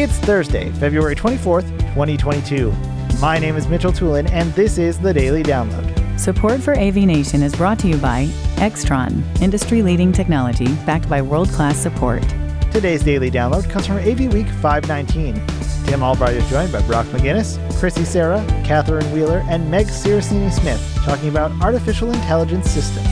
[0.00, 2.70] It's Thursday, February 24th, 2022.
[3.20, 6.20] My name is Mitchell Tulin, and this is the Daily Download.
[6.20, 8.26] Support for AV Nation is brought to you by
[8.58, 12.22] Extron, industry leading technology backed by world class support.
[12.70, 15.44] Today's Daily Download comes from AV Week 519.
[15.86, 20.80] Tim Albright is joined by Brock McGinnis, Chrissy Sarah, Catherine Wheeler, and Meg Siracini Smith
[21.04, 23.08] talking about artificial intelligence systems.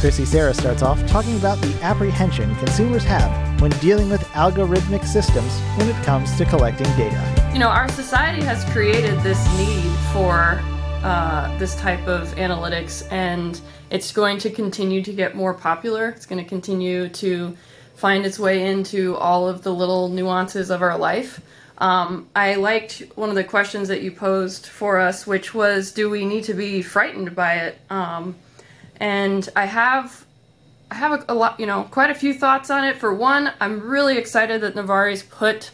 [0.00, 5.50] Chrissy Sarah starts off talking about the apprehension consumers have when dealing with algorithmic systems
[5.78, 7.50] when it comes to collecting data.
[7.54, 10.60] You know, our society has created this need for
[11.02, 13.58] uh, this type of analytics, and
[13.88, 16.10] it's going to continue to get more popular.
[16.10, 17.56] It's going to continue to
[17.94, 21.40] find its way into all of the little nuances of our life.
[21.78, 26.10] Um, I liked one of the questions that you posed for us, which was, do
[26.10, 27.78] we need to be frightened by it?
[27.88, 28.36] Um,
[29.00, 30.26] and I have
[30.94, 32.98] I have a, a, lot, you know, quite a few thoughts on it.
[32.98, 35.72] For one, I'm really excited that Novartis put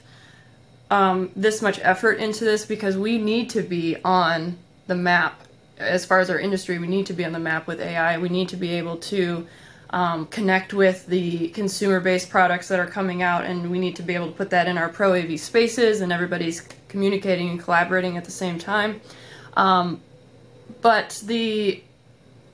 [0.91, 5.43] um, this much effort into this because we need to be on the map
[5.77, 6.79] as far as our industry.
[6.79, 8.17] We need to be on the map with AI.
[8.17, 9.47] We need to be able to
[9.91, 14.15] um, connect with the consumer-based products that are coming out, and we need to be
[14.15, 18.25] able to put that in our pro AV spaces, and everybody's communicating and collaborating at
[18.25, 19.03] the same time.
[19.55, 20.01] Um,
[20.81, 21.83] but the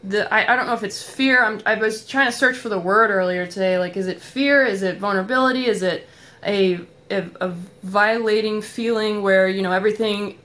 [0.06, 1.44] the I, I don't know if it's fear.
[1.44, 3.78] I'm, I was trying to search for the word earlier today.
[3.78, 4.64] Like, is it fear?
[4.64, 5.66] Is it vulnerability?
[5.66, 6.08] Is it
[6.44, 7.48] a, a, a
[7.82, 10.38] violating feeling where you know everything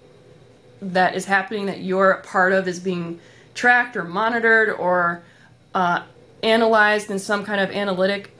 [0.81, 3.19] that is happening that you're a part of is being
[3.53, 5.21] tracked or monitored or
[5.75, 6.03] uh,
[6.41, 8.31] analyzed in some kind of analytic?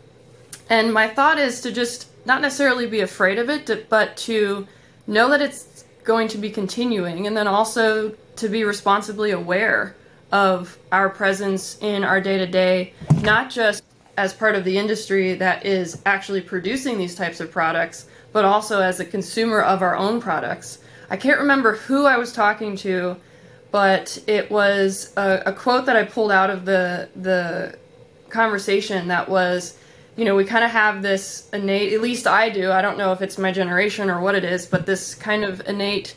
[0.70, 4.68] And my thought is to just not necessarily be afraid of it, but to
[5.06, 9.96] know that it's going to be continuing, and then also to be responsibly aware
[10.32, 13.84] of our presence in our day to day, not just
[14.18, 18.82] as part of the industry that is actually producing these types of products, but also
[18.82, 20.80] as a consumer of our own products.
[21.10, 23.18] I can't remember who I was talking to,
[23.72, 27.78] but it was a, a quote that I pulled out of the the
[28.30, 29.78] conversation that was,
[30.16, 32.72] you know, we kind of have this innate, at least I do.
[32.72, 35.62] I don't know if it's my generation or what it is, but this kind of
[35.68, 36.16] innate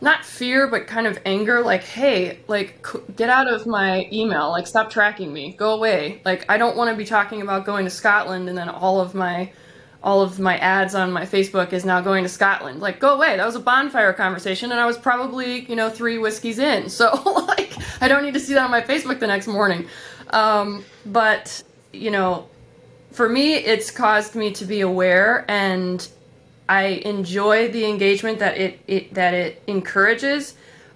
[0.00, 2.86] not fear but kind of anger like hey like
[3.16, 6.20] get out of my email like stop tracking me go away.
[6.24, 9.14] Like i don't want to be talking about going to scotland and then all of
[9.14, 9.50] my
[10.02, 12.80] all of my ads on my facebook is now going to scotland.
[12.80, 13.36] Like go away.
[13.36, 16.88] That was a bonfire conversation and i was probably you know three whiskeys in.
[16.96, 17.10] So
[17.48, 19.88] like i don't need to see that on my facebook the next morning.
[20.30, 22.48] Um, but you know
[23.12, 26.06] for me it's caused me to be aware and
[26.68, 30.54] I enjoy the engagement that it, it that it encourages,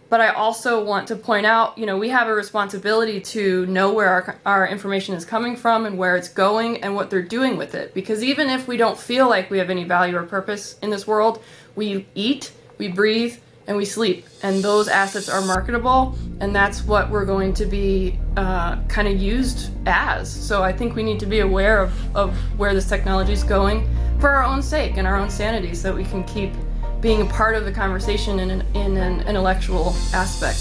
[0.08, 3.92] but I also want to point out, you know, we have a responsibility to know
[3.92, 7.56] where our, our information is coming from and where it's going and what they're doing
[7.56, 7.94] with it.
[7.94, 11.06] Because even if we don't feel like we have any value or purpose in this
[11.06, 11.40] world,
[11.76, 13.38] we eat, we breathe,
[13.68, 14.26] and we sleep.
[14.42, 19.16] And those assets are marketable, and that's what we're going to be uh, kind of
[19.16, 20.28] used as.
[20.28, 23.88] So I think we need to be aware of, of where this technology is going
[24.20, 26.52] for our own sake and our own sanity so that we can keep
[27.00, 30.58] being a part of the conversation in an, in an intellectual aspect.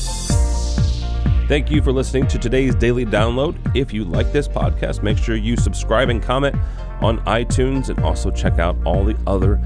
[1.50, 3.58] Thank you for listening to today's daily download.
[3.76, 6.56] If you like this podcast, make sure you subscribe and comment
[7.02, 9.60] on iTunes and also check out all the other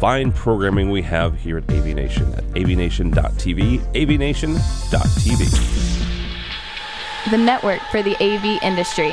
[0.00, 4.90] fine programming we have here at AV Nation at avnation.tv, avnation.tv.
[7.30, 9.12] The network for the AV industry.